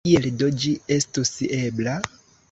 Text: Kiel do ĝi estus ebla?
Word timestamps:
Kiel 0.07 0.23
do 0.41 0.47
ĝi 0.63 0.71
estus 0.95 1.31
ebla? 1.59 1.95